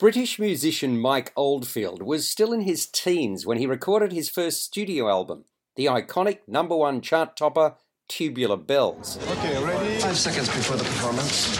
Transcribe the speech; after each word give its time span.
British 0.00 0.38
musician 0.38 0.98
Mike 0.98 1.30
Oldfield 1.36 2.00
was 2.00 2.26
still 2.26 2.54
in 2.54 2.62
his 2.62 2.86
teens 2.86 3.44
when 3.44 3.58
he 3.58 3.66
recorded 3.66 4.12
his 4.12 4.30
first 4.30 4.64
studio 4.64 5.10
album, 5.10 5.44
the 5.76 5.84
iconic 5.84 6.38
number 6.48 6.74
one 6.74 7.02
chart 7.02 7.36
topper 7.36 7.74
Tubular 8.08 8.56
Bells. 8.56 9.18
Okay, 9.30 9.62
ready? 9.62 9.98
Five 9.98 10.16
seconds 10.16 10.48
before 10.48 10.78
the 10.78 10.84
performance. 10.84 11.58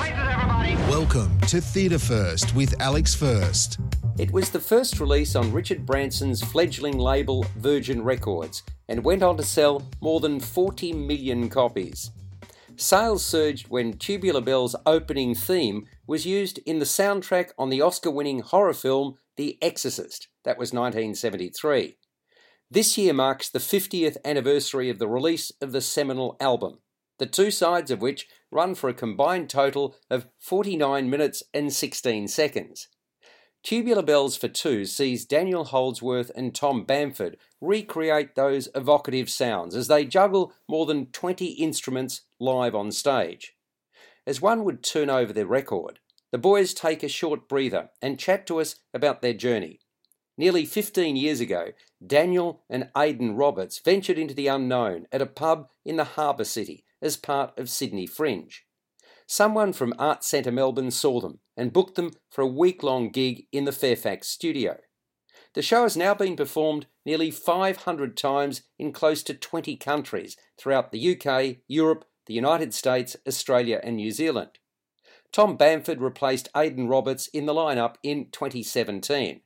Welcome 0.89 1.39
to 1.49 1.61
Theatre 1.61 1.99
First 1.99 2.55
with 2.55 2.81
Alex 2.81 3.15
First. 3.15 3.79
It 4.19 4.33
was 4.33 4.49
the 4.49 4.59
first 4.59 5.01
release 5.01 5.37
on 5.37 5.53
Richard 5.53 5.85
Branson's 5.85 6.43
fledgling 6.43 6.97
label 6.97 7.45
Virgin 7.59 8.03
Records 8.03 8.63
and 8.89 9.05
went 9.05 9.23
on 9.23 9.37
to 9.37 9.43
sell 9.43 9.87
more 10.01 10.21
than 10.21 10.41
40 10.41 10.95
million 10.95 11.51
copies. 11.51 12.11
Sales 12.77 13.25
surged 13.25 13.69
when 13.69 13.95
Tubular 13.95 14.41
Bells' 14.41 14.77
opening 14.87 15.35
theme 15.35 15.87
was 16.07 16.27
used 16.27 16.59
in 16.67 16.79
the 16.79 16.85
soundtrack 16.85 17.51
on 17.59 17.71
the 17.71 17.81
Oscar 17.81 18.11
winning 18.11 18.41
horror 18.41 18.73
film 18.73 19.17
The 19.37 19.59
Exorcist. 19.63 20.29
That 20.45 20.59
was 20.59 20.73
1973. 20.73 21.97
This 22.71 22.97
year 22.97 23.13
marks 23.13 23.49
the 23.49 23.59
50th 23.59 24.17
anniversary 24.25 24.89
of 24.89 24.99
the 24.99 25.09
release 25.09 25.51
of 25.61 25.73
the 25.73 25.81
seminal 25.81 26.37
album, 26.41 26.79
the 27.19 27.27
two 27.27 27.51
sides 27.51 27.91
of 27.91 28.01
which 28.01 28.29
run 28.51 28.75
for 28.75 28.89
a 28.89 28.95
combined 28.95 29.51
total 29.51 29.97
of 30.09 30.29
49 30.39 31.11
minutes 31.11 31.43
and 31.53 31.73
16 31.73 32.29
seconds. 32.29 32.89
Tubular 33.63 34.03
Bells 34.03 34.37
for 34.37 34.49
Two 34.49 34.85
sees 34.85 35.27
Daniel 35.27 35.65
Holdsworth 35.65 36.31
and 36.35 36.55
Tom 36.55 36.85
Bamford 36.85 37.37
recreate 37.61 38.35
those 38.35 38.69
evocative 38.75 39.29
sounds 39.29 39.77
as 39.77 39.87
they 39.87 40.07
juggle 40.07 40.53
more 40.67 40.87
than 40.87 41.07
20 41.07 41.45
instruments 41.47 42.23
live 42.39 42.75
on 42.75 42.91
stage. 42.91 43.55
As 44.27 44.41
one 44.41 44.65
would 44.65 44.83
turn 44.83 45.11
over 45.11 45.33
their 45.33 45.47
record, 45.47 45.99
the 46.33 46.39
boys 46.39 46.73
take 46.73 47.03
a 47.03 47.09
short 47.09 47.49
breather 47.49 47.91
and 48.01 48.19
chat 48.19 48.47
to 48.47 48.61
us 48.61 48.77
about 48.95 49.21
their 49.21 49.35
journey. 49.35 49.81
Nearly 50.39 50.65
15 50.65 51.17
years 51.17 51.41
ago, 51.41 51.73
Daniel 52.05 52.63
and 52.71 52.89
Aidan 52.97 53.37
Roberts 53.37 53.79
ventured 53.79 54.19
into 54.19 54.33
the 54.33 54.47
unknown 54.47 55.07
at 55.13 55.21
a 55.21 55.27
pub 55.27 55.69
in 55.85 55.97
the 55.97 56.05
harbour 56.05 56.45
city 56.45 56.85
as 57.03 57.19
part 57.19 57.59
of 57.59 57.69
Sydney 57.69 58.07
Fringe. 58.07 58.63
Someone 59.33 59.73
from 59.73 59.95
Art 59.97 60.25
Centre 60.25 60.51
Melbourne 60.51 60.91
saw 60.91 61.21
them 61.21 61.39
and 61.57 61.73
booked 61.73 61.95
them 61.95 62.11
for 62.33 62.43
a 62.43 62.49
week 62.49 62.83
long 62.83 63.11
gig 63.11 63.47
in 63.53 63.65
the 63.65 63.71
Fairfax 63.71 64.27
studio. 64.27 64.79
The 65.55 65.63
show 65.63 65.85
has 65.85 65.97
now 65.97 66.15
been 66.15 66.35
performed 66.35 66.87
nearly 67.07 67.31
500 67.31 68.17
times 68.17 68.63
in 68.77 68.91
close 68.91 69.23
to 69.23 69.35
20 69.35 69.77
countries 69.77 70.37
throughout 70.59 70.91
the 70.91 71.17
UK, 71.17 71.59
Europe, 71.69 72.07
the 72.27 72.35
United 72.35 72.75
States, 72.75 73.15
Australia, 73.25 73.81
and 73.85 73.95
New 73.95 74.11
Zealand. 74.11 74.59
Tom 75.31 75.57
Bamford 75.57 76.01
replaced 76.01 76.49
Aidan 76.57 76.89
Roberts 76.89 77.29
in 77.29 77.47
the 77.47 77.55
lineup 77.55 77.95
in 78.03 78.33
2017. 78.33 79.43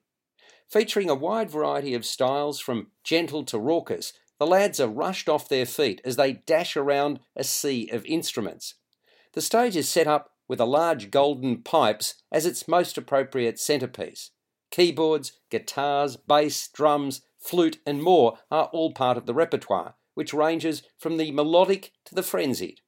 Featuring 0.66 1.10
a 1.10 1.14
wide 1.14 1.50
variety 1.50 1.92
of 1.92 2.06
styles 2.06 2.58
from 2.58 2.86
gentle 3.04 3.44
to 3.44 3.58
raucous, 3.58 4.14
the 4.38 4.46
lads 4.46 4.80
are 4.80 4.88
rushed 4.88 5.28
off 5.28 5.46
their 5.46 5.66
feet 5.66 6.00
as 6.06 6.16
they 6.16 6.32
dash 6.32 6.74
around 6.74 7.20
a 7.36 7.44
sea 7.44 7.90
of 7.90 8.06
instruments. 8.06 8.76
The 9.34 9.42
stage 9.42 9.76
is 9.76 9.88
set 9.88 10.06
up 10.06 10.30
with 10.46 10.60
a 10.60 10.64
large 10.64 11.10
golden 11.10 11.62
pipes 11.62 12.14
as 12.30 12.46
its 12.46 12.68
most 12.68 12.96
appropriate 12.96 13.58
centerpiece. 13.58 14.30
Keyboards, 14.70 15.32
guitars, 15.50 16.16
bass, 16.16 16.68
drums, 16.68 17.22
flute, 17.38 17.78
and 17.84 18.02
more 18.02 18.38
are 18.50 18.66
all 18.72 18.92
part 18.92 19.16
of 19.16 19.26
the 19.26 19.34
repertoire, 19.34 19.96
which 20.14 20.32
ranges 20.32 20.82
from 20.98 21.16
the 21.16 21.32
melodic 21.32 21.92
to 22.04 22.14
the 22.14 22.22
frenzied. 22.22 22.80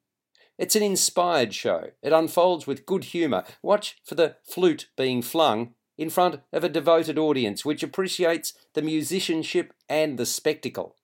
It's 0.58 0.76
an 0.76 0.82
inspired 0.82 1.52
show. 1.52 1.90
It 2.02 2.12
unfolds 2.12 2.66
with 2.66 2.86
good 2.86 3.04
humour. 3.04 3.44
Watch 3.62 3.96
for 4.04 4.14
the 4.14 4.36
flute 4.42 4.88
being 4.96 5.22
flung 5.22 5.74
in 5.98 6.10
front 6.10 6.40
of 6.52 6.62
a 6.62 6.68
devoted 6.68 7.18
audience 7.18 7.64
which 7.64 7.82
appreciates 7.82 8.54
the 8.74 8.82
musicianship 8.82 9.72
and 9.88 10.18
the 10.18 10.26
spectacle. 10.26 10.96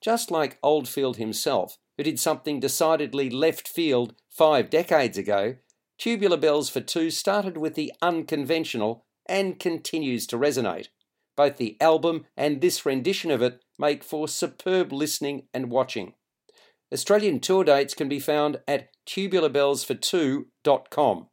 Just 0.00 0.30
like 0.30 0.58
Oldfield 0.62 1.16
himself, 1.16 1.78
who 1.96 2.04
did 2.04 2.20
something 2.20 2.60
decidedly 2.60 3.30
left 3.30 3.68
field 3.68 4.14
five 4.30 4.70
decades 4.70 5.18
ago, 5.18 5.56
Tubular 5.98 6.36
Bells 6.36 6.68
for 6.68 6.80
Two 6.80 7.10
started 7.10 7.56
with 7.56 7.74
the 7.74 7.92
unconventional 8.02 9.06
and 9.26 9.58
continues 9.58 10.26
to 10.26 10.36
resonate. 10.36 10.88
Both 11.36 11.56
the 11.56 11.76
album 11.80 12.26
and 12.36 12.60
this 12.60 12.84
rendition 12.86 13.30
of 13.30 13.40
it 13.42 13.60
make 13.78 14.02
for 14.04 14.28
superb 14.28 14.92
listening 14.92 15.46
and 15.52 15.70
watching. 15.70 16.14
Australian 16.92 17.40
tour 17.40 17.64
dates 17.64 17.94
can 17.94 18.08
be 18.08 18.20
found 18.20 18.60
at 18.68 18.90
tubularbellsfor2.com. 19.06 21.26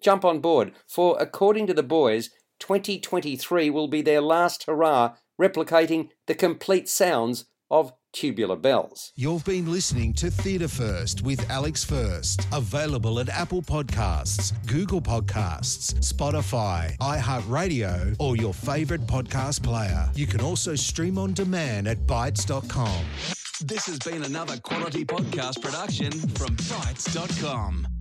Jump 0.00 0.24
on 0.24 0.38
board, 0.40 0.72
for 0.86 1.16
according 1.18 1.66
to 1.66 1.74
the 1.74 1.82
boys, 1.82 2.30
2023 2.60 3.68
will 3.70 3.88
be 3.88 4.00
their 4.02 4.20
last 4.20 4.64
hurrah 4.66 5.16
replicating 5.40 6.10
the 6.26 6.34
complete 6.34 6.88
sounds 6.88 7.46
of 7.70 7.92
tubular 8.18 8.56
bells. 8.56 9.12
You've 9.14 9.44
been 9.44 9.70
listening 9.70 10.12
to 10.14 10.28
Theatre 10.30 10.68
First 10.68 11.22
with 11.22 11.48
Alex 11.50 11.84
First. 11.84 12.46
Available 12.52 13.20
at 13.20 13.28
Apple 13.28 13.62
Podcasts, 13.62 14.52
Google 14.66 15.00
Podcasts, 15.00 15.94
Spotify, 16.00 16.96
iHeartRadio, 16.98 18.16
or 18.18 18.36
your 18.36 18.52
favourite 18.52 19.06
podcast 19.06 19.62
player. 19.62 20.10
You 20.14 20.26
can 20.26 20.40
also 20.40 20.74
stream 20.74 21.16
on 21.16 21.32
demand 21.32 21.86
at 21.86 21.98
Bitesz.com. 22.06 23.04
This 23.60 23.86
has 23.86 23.98
been 24.00 24.24
another 24.24 24.56
quality 24.58 25.04
podcast 25.04 25.62
production 25.62 26.10
from 26.10 26.56
Bitesz.com. 26.56 27.97